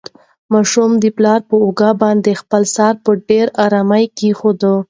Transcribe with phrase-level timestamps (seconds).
[0.53, 4.59] ماشوم د پلار په اوږه باندې خپل سر په ډېرې ارامۍ کېښود.